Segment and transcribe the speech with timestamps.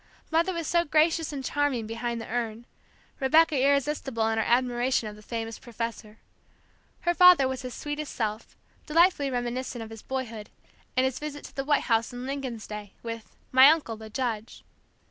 [0.31, 2.65] Mother was so gracious and charming, behind the urn;
[3.19, 6.17] Rebecca irresistible in her admiration of the famous professor.
[7.01, 10.49] Her father was his sweetest self, delightfully reminiscent of his boyhood,
[10.97, 14.63] and his visit to the White House in Lincoln's day, with "my uncle, the judge."